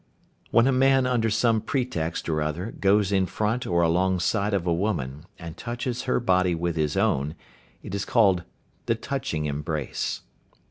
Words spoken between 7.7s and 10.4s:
it is called the "touching embrace."